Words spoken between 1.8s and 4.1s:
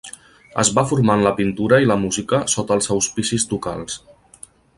i la música sota els auspicis ducals.